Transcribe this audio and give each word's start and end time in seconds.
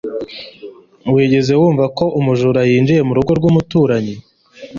wigeze 1.13 1.53
wumva 1.59 1.85
ko 1.97 2.05
umujura 2.19 2.61
yinjiye 2.69 3.01
mu 3.07 3.13
rugo 3.17 3.31
rw'umuturanyi 3.39 4.15